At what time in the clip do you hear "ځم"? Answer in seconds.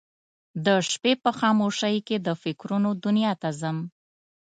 3.59-3.77